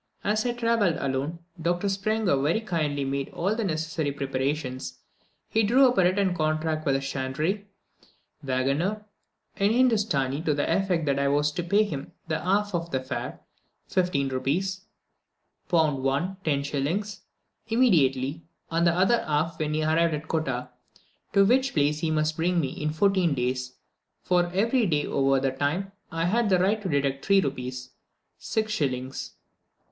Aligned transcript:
As 0.23 0.47
I 0.47 0.53
travelled 0.53 0.95
alone, 0.97 1.37
Dr. 1.61 1.85
Sprenger 1.87 2.35
very 2.41 2.59
kindly 2.61 3.05
made 3.05 3.29
all 3.29 3.53
the 3.55 3.63
necessary 3.63 4.11
preparations; 4.11 4.97
he 5.47 5.61
drew 5.61 5.87
up 5.87 5.99
a 5.99 6.01
written 6.03 6.33
contract 6.33 6.87
with 6.87 6.95
the 6.95 7.01
tschandrie 7.01 7.67
(waggoner) 8.43 9.05
in 9.57 9.71
Hindostanee 9.71 10.43
to 10.45 10.55
the 10.55 10.63
effect 10.75 11.05
that 11.05 11.19
I 11.19 11.27
was 11.27 11.51
to 11.51 11.61
pay 11.63 11.83
him 11.83 12.13
the 12.27 12.39
half 12.39 12.73
of 12.73 12.89
the 12.89 12.99
fare, 12.99 13.41
fifteen 13.87 14.29
rupees 14.29 14.81
(1 15.69 16.03
pounds 16.03 16.37
10s.), 16.45 17.19
immediately, 17.67 18.41
and 18.71 18.87
the 18.87 18.93
other 18.95 19.23
half 19.25 19.59
when 19.59 19.71
we 19.73 19.83
arrived 19.83 20.15
at 20.15 20.27
Kottah, 20.27 20.69
to 21.33 21.45
which 21.45 21.75
place 21.75 21.99
he 21.99 22.09
was 22.09 22.31
to 22.31 22.37
bring 22.37 22.59
me 22.59 22.69
in 22.69 22.89
fourteen 22.91 23.35
days; 23.35 23.75
for 24.23 24.47
every 24.47 24.87
day 24.87 25.05
over 25.05 25.39
that 25.39 25.59
time 25.59 25.91
I 26.11 26.25
had 26.25 26.49
the 26.49 26.57
right 26.57 26.81
to 26.81 26.89
deduct 26.89 27.23
three 27.23 27.39
rupees 27.39 27.91
(6s.) 28.39 29.33